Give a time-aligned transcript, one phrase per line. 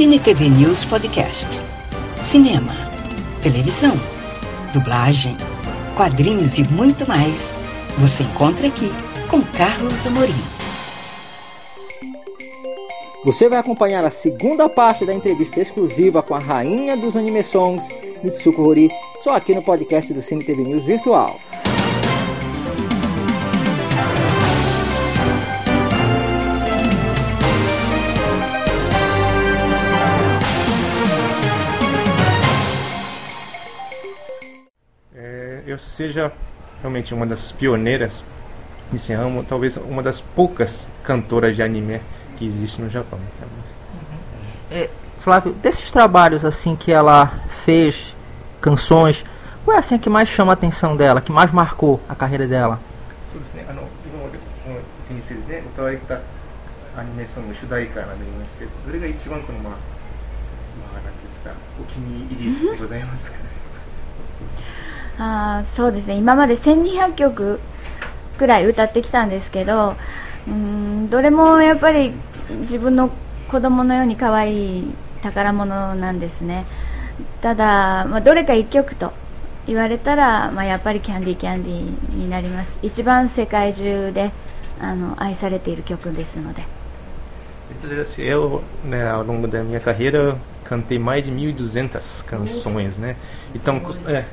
[0.00, 1.46] Cine TV News Podcast.
[2.22, 2.72] Cinema,
[3.42, 3.92] televisão,
[4.72, 5.36] dublagem,
[5.94, 7.52] quadrinhos e muito mais.
[7.98, 8.90] Você encontra aqui
[9.28, 10.32] com Carlos Amorim.
[13.26, 17.90] Você vai acompanhar a segunda parte da entrevista exclusiva com a rainha dos anime songs,
[18.24, 18.90] Mitsuko Hori,
[19.22, 21.38] só aqui no podcast do Cine TV News Virtual.
[35.99, 36.31] seja
[36.81, 38.23] realmente uma das pioneiras
[38.91, 42.01] nesse ramo, talvez uma das poucas cantoras de anime
[42.37, 43.19] que existe no Japão.
[44.71, 44.89] É,
[45.23, 47.33] Flávio, desses trabalhos assim que ela
[47.65, 48.13] fez,
[48.61, 49.23] canções,
[49.63, 52.45] qual é assim a que mais chama a atenção dela, que mais marcou a carreira
[52.45, 52.79] dela?
[53.31, 54.79] そうですね、あの今までこの
[55.09, 56.21] テニスですね、歌われた
[56.95, 59.77] アニメソング主題歌などありまして、どれが一番このまあ、ま
[60.99, 63.43] あ、なんていうんですか、お気に入りでございますかね。
[65.20, 66.14] あそうですね。
[66.14, 67.60] 今まで1200曲
[68.38, 69.94] くらい歌ってきたんですけど
[70.48, 72.12] うんどれもやっぱり
[72.62, 73.10] 自分の
[73.50, 74.90] 子供のように可愛い
[75.22, 76.64] 宝物なんですね。
[77.42, 79.12] ただ、まあ、どれか1曲と
[79.66, 82.78] 言われたら、まあ、やっぱり「キャンディーキャンディー」になります。
[82.82, 84.32] 一番世界中で
[84.80, 86.64] あの愛されている曲ですので。
[87.70, 90.34] Então, assim, Eu, né, ao longo da minha carreira,
[90.70, 93.16] cantei mais de 1.200 canções, né?
[93.52, 94.24] Então, é,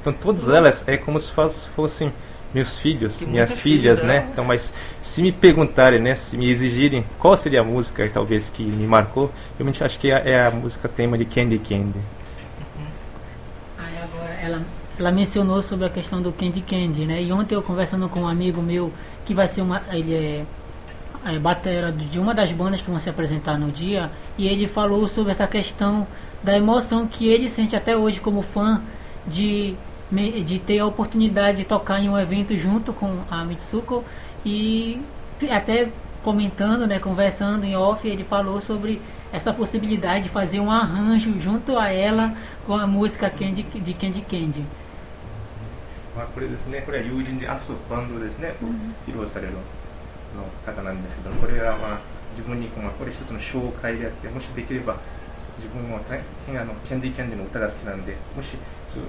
[0.00, 2.12] então todas elas é como se fos- fossem
[2.54, 4.28] meus filhos, minhas filhas, né?
[4.32, 8.62] Então, mas se me perguntarem, né, se me exigirem qual seria a música talvez que
[8.62, 11.98] me marcou, eu acho que é, é a música tema de Candy Candy.
[13.76, 14.62] Aí agora ela,
[14.98, 17.20] ela mencionou sobre a questão do Candy Candy, né?
[17.20, 18.92] E ontem eu conversando com um amigo meu
[19.24, 19.82] que vai ser uma.
[19.90, 20.44] Ele é,
[21.25, 25.07] é batera de uma das bandas que vão se apresentar no dia, e ele falou
[25.07, 26.05] sobre essa questão
[26.43, 28.81] da emoção que ele sente até hoje como fã
[29.25, 29.75] de,
[30.11, 34.03] me- de ter a oportunidade de tocar em um evento junto com a Mitsuko
[34.45, 35.01] e
[35.49, 35.89] até
[36.23, 39.01] comentando, né, conversando em off, ele falou sobre
[39.33, 42.33] essa possibilidade de fazer um arranjo junto a ela
[42.65, 44.63] com a música Candy, de Candy Candy.
[46.15, 48.55] まあ、これですね、これは友人でアスバンドですね、
[49.05, 49.53] 披露される
[50.35, 51.99] の方なんですけど、これはまあ
[52.37, 54.97] 自分にこう、まあ、これ一つの紹介であって、もしできれば
[55.57, 58.49] 自分も大変あのキャンディーキャンディーの歌が好きなんで、もし
[58.89, 59.03] そう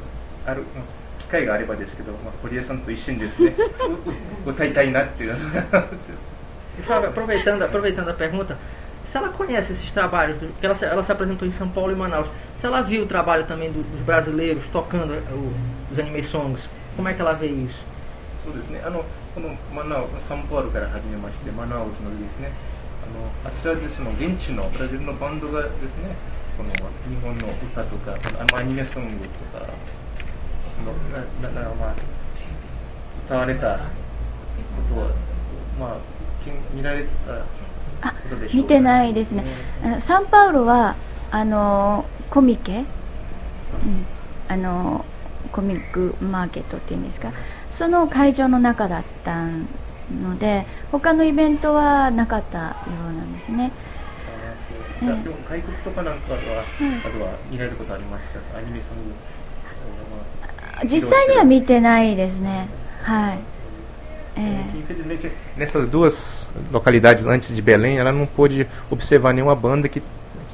[0.46, 0.84] あるまあ
[1.22, 3.54] 機会があればですけど、まあ、堀江さんと一緒にですね、
[4.44, 5.36] うう歌いたいなっていう。
[6.78, 8.56] E, Flávio, aproveitando, aproveitando a pergunta,
[9.10, 11.96] se ela conhece esses trabalhos, porque ela, se- ela se apresentou em São Paulo e
[11.96, 12.26] Manaus,
[12.60, 15.52] se ela viu o trabalho também do- dos brasileiros tocando o-
[15.90, 16.60] os anime songs,
[16.94, 17.78] como é que ela vê isso?
[18.43, 19.03] そうですね、あの
[19.35, 22.51] このマナウサンパウロから始めまして、マナウスのですね、
[23.05, 26.15] あのあちらでその現地のブラジルのバンドがですね、
[26.57, 29.65] この日本の歌とか、あのアニメソングとか、
[30.73, 31.95] そのなななまあ
[33.27, 33.83] 歌われたこ
[34.95, 35.07] とは
[35.79, 35.97] まあ
[36.43, 37.05] き見られ
[38.01, 38.63] たあことでしょうか？
[38.63, 39.45] 見てないですね。
[39.83, 40.95] あのサンパウロは
[41.29, 42.85] あのコミケ、うん、
[44.47, 45.05] あの
[45.51, 47.31] コミックマーケットっていうんですか？
[47.81, 52.73] その会場の中だったので他のイベントはなかったよ
[53.09, 53.71] うなんですね
[55.01, 59.01] あそうでも外国とかなんかは、あとは見られることありますか、アニメソング。
[60.87, 62.67] 実際には見てないですね
[63.01, 63.39] はい
[64.37, 70.03] ええ Infelizmente, nessas duas localidades antes de Belém, ela não pôde observar nenhuma banda que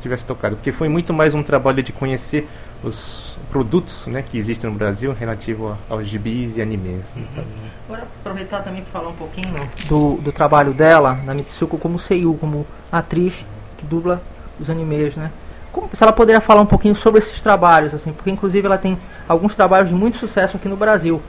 [0.07, 2.47] tivesse tocado, porque foi muito mais um trabalho de conhecer
[2.84, 7.01] os produtos né, que existem no Brasil relativo a- aos gibis e animes.
[7.16, 7.44] Então,
[7.88, 9.53] Agora aproveitar também para falar um pouquinho
[9.88, 13.34] do, do trabalho dela na Mitsuko como seiyuu, como atriz
[13.78, 14.22] que dubla
[14.59, 15.31] os animes, né?
[15.72, 18.97] Como- se ela poderia falar um pouquinho sobre esses trabalhos, assim, porque inclusive ela tem
[19.28, 21.22] alguns trabalhos de muito sucesso aqui no Brasil,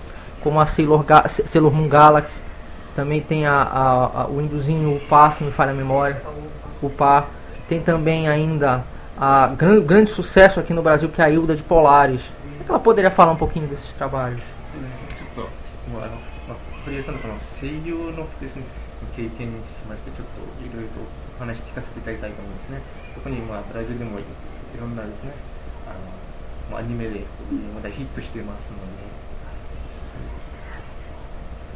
[0.42, 2.34] como a Sailor, Ga Sailor Moon Galaxy,
[2.96, 6.20] também tem a, a- a- o Induzinho o Par, se me falha a memória,
[6.82, 7.28] o Par,
[7.67, 8.83] tem também ainda
[9.17, 12.21] a gran, grande sucesso aqui no Brasil que é a Hilda de Polares.
[12.67, 14.41] Ela poderia falar um pouquinho desses trabalhos?
[14.73, 16.13] ちょっと質問あの、
[16.47, 18.63] まあ、堀江さんのこの声優のですね
[19.15, 21.01] 経験にしましてちょっといろいろと
[21.37, 22.81] お話聞かせていただきたいと思うんですね
[23.15, 24.23] 特にまあブラジルでもい
[24.79, 25.33] ろんなですね
[25.85, 25.99] あの、
[26.71, 27.21] まあ、アニメで
[27.75, 28.83] まだヒットしてますので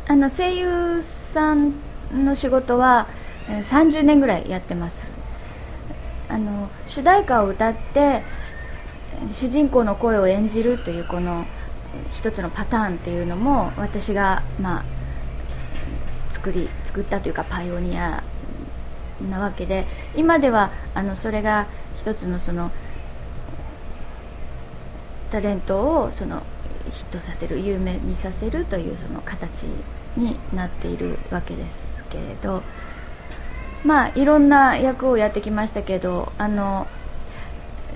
[0.09, 1.03] あの声優
[1.33, 1.74] さん
[2.13, 3.07] の仕事は
[3.50, 5.10] えー30年ぐらいやってます
[6.32, 8.23] あの主題歌を歌って
[9.34, 11.44] 主人公の声を演じるというこの
[12.17, 14.84] 一つのパターンっていうのも私が、まあ、
[16.32, 18.23] 作り作ったというかパイオニア
[19.31, 19.87] なわけで
[20.17, 21.67] 今ではあのそれが
[22.00, 22.70] 一つのその
[25.31, 26.43] タレントをその
[26.90, 29.64] ヒットさせる有名にさせるというその形
[30.17, 32.62] になっているわけですけれど
[33.84, 36.87] まあいろんな役をやってきましたけどあの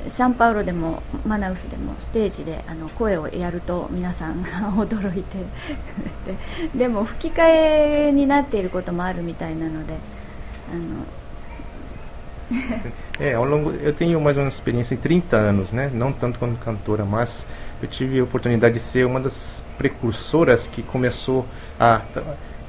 [0.08, 4.42] サンパウロでもマナウスでもステージであの声をやると皆さん
[4.76, 5.38] 驚いて
[6.76, 9.94] でも吹き替えになっていることもあるみたいなので
[10.72, 11.04] あの
[13.18, 15.90] É, ao longo, eu tenho mais ou menos experiência em 30 anos, né?
[15.92, 17.44] Não tanto como cantora, mas
[17.82, 21.44] eu tive a oportunidade de ser uma das precursoras que começou
[21.80, 22.02] a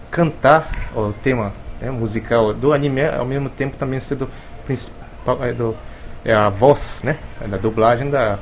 [0.10, 4.30] cantar o tema né, musical do anime, ao mesmo tempo também ser do
[4.66, 5.76] principal, é, do,
[6.24, 7.18] é a voz, né?
[7.48, 8.36] Da dublagem da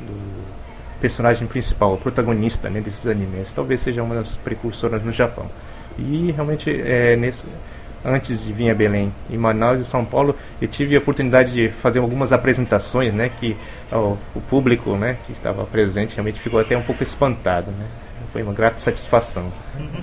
[0.00, 0.42] do
[1.00, 3.52] personagem principal, o protagonista né, desses animes.
[3.52, 5.50] Talvez seja uma das precursoras no Japão.
[5.98, 7.46] E realmente é nesse
[8.04, 11.68] antes de vir a Belém, em Manaus e São Paulo, eu tive a oportunidade de
[11.68, 13.56] fazer algumas apresentações, né, que
[13.90, 17.86] ó, o público, né, que estava presente realmente ficou até um pouco espantado, né
[18.33, 19.51] Foi uma grata satisfação.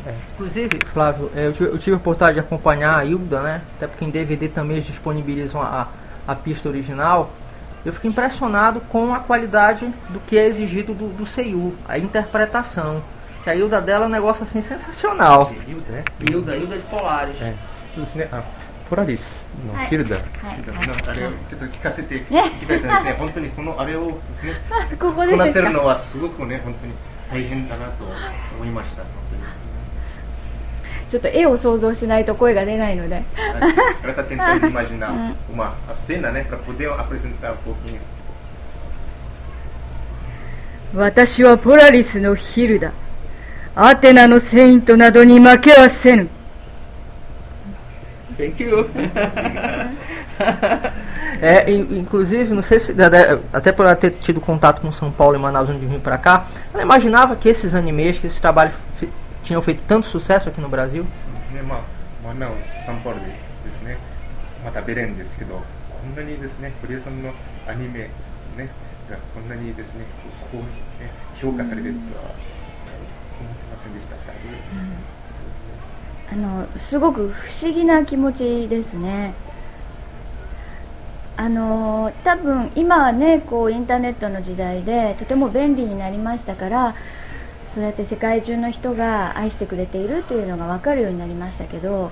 [0.06, 0.14] É.
[0.34, 3.86] Inclusive, Flávio, é, eu tive, eu tive a oportunidade de acompanhar a Hilda, né, até
[3.86, 5.88] porque em DVD também eles disponibilizam a,
[6.26, 7.30] a pista original.
[7.84, 13.02] Eu fiquei impressionado com a qualidade do que é exigido do, do Seiyu, a interpretação.
[13.42, 15.52] Que a Hilda dela é um negócio assim sensacional.
[15.68, 16.04] Hilda, né?
[16.20, 17.36] Hilda, Hilda de Polares.
[17.42, 17.54] É.
[17.94, 18.28] そうですね。
[18.32, 18.42] あ、
[18.90, 20.24] ポラリス のはいヒルダ、はい
[20.56, 23.12] ヒルダはいあれをちょっと聞かせていきたいと思いますね。
[23.12, 24.54] 本当にこのあれをですね、
[24.98, 26.92] ここでこなですかせるのはすごくね、本当に
[27.29, 28.05] 大変だなと
[28.55, 29.41] 思いました、本当に。
[31.11, 33.23] ちょっと絵を想像しないと声が出ないので。
[40.93, 42.91] 私はポラリスのヒルだ。
[43.75, 46.27] アテナのセイントなどに負けはせぬ。
[48.37, 48.89] Thank you.
[51.40, 55.10] É, in- inclusive, não sei se Dedé, até por ela ter tido contato com São
[55.10, 58.40] Paulo e Manaus antes de vir pra cá, ela imaginava que esses animes, que esses
[58.40, 59.08] trabalhos fi-
[59.42, 61.04] tinham feito tanto sucesso aqui no Brasil.
[61.52, 61.80] ね、まあ、
[62.26, 63.96] マナウス、サンパウロでですね、
[64.64, 65.62] またベレンですけど、こ
[66.10, 67.30] んなにですね、堀江さんの
[67.68, 68.08] アニメ、
[68.56, 68.68] ね、
[69.10, 70.04] がこんなにですね、
[70.50, 70.60] こう、
[71.02, 74.14] ね、評価されてるとは思ってませんでした。
[76.32, 79.34] あのすごく不思議な気持ちですね
[81.39, 86.95] あの多分今はねこうインターネットの時代でとても便利になりましたから
[87.73, 92.11] そうやって世界中の人が愛してくれているというのが分かるようになりましたけど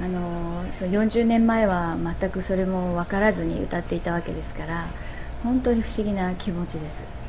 [0.00, 4.88] あのそう40年前は全くそれも分からずに歌っていたわけですから
[5.44, 7.24] 本当に不思議な気持ちです。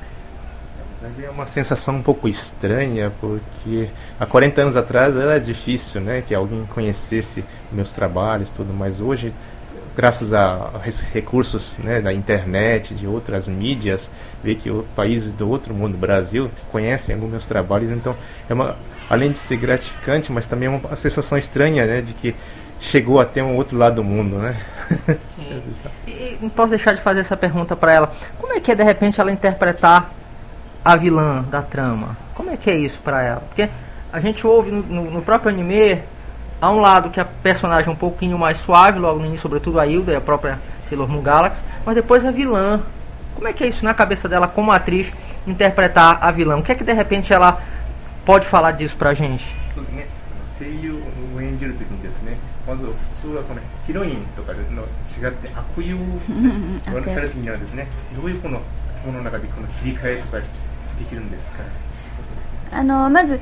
[1.19, 3.89] É uma sensação um pouco estranha, porque
[4.19, 9.31] há 40 anos atrás era difícil né, que alguém conhecesse meus trabalhos, tudo, mas hoje,
[9.95, 10.69] graças a
[11.13, 14.09] recursos né, da internet, de outras mídias,
[14.43, 18.15] ver que países do outro mundo, Brasil, conhecem alguns meus trabalhos, então
[18.49, 18.75] é uma,
[19.09, 22.35] além de ser gratificante, mas também é uma sensação estranha né, de que
[22.81, 24.57] chegou até um outro lado do mundo, né?
[26.07, 28.13] E não posso deixar de fazer essa pergunta pra ela.
[28.39, 30.11] Como é que é de repente ela interpretar
[30.83, 32.15] a vilã da trama?
[32.35, 33.41] Como é que é isso pra ela?
[33.41, 33.69] Porque
[34.11, 35.99] a gente ouve no- no próprio anime,
[36.60, 39.80] há um lado que a personagem é um pouquinho mais suave, logo no início, sobretudo
[39.80, 40.58] a Hilda e a própria
[40.88, 42.80] Sailor Moon Galaxy, mas depois a vilã.
[43.34, 45.12] Como é que é isso na cabeça dela como atriz
[45.46, 46.56] interpretar a vilã?
[46.58, 47.62] O que é que de repente ela
[48.26, 49.44] pode falar disso pra gente?
[49.74, 51.00] そうですね、あの声優
[51.34, 52.36] を演じるときにですね、
[52.66, 56.20] まず普通はこのヒロインとかの違って悪友を
[56.84, 58.60] されるときにはですね、どういうこの
[59.04, 60.44] 頭の中でこの切り替えとかで
[61.08, 61.58] きるんですか。
[62.72, 63.40] あのまず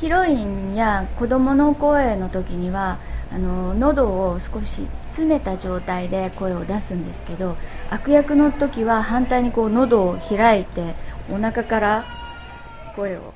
[0.00, 2.98] ヒロインや子供の声の時には
[3.32, 4.66] あの喉を少し
[5.10, 7.56] 詰めた状態で声を出すんですけど
[7.90, 10.94] 悪役の時は反対にこう喉を開いて
[11.30, 12.04] お腹から
[12.94, 13.32] 声を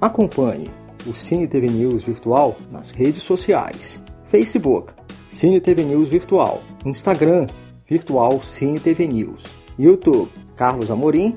[0.00, 0.70] Acompanhe
[1.08, 4.94] o Cine TV News Virtual nas redes sociais: Facebook,
[5.28, 7.48] Cine TV News Virtual, Instagram,
[7.88, 9.44] Virtual Cine TV News,
[9.78, 11.36] YouTube, Carlos Amorim,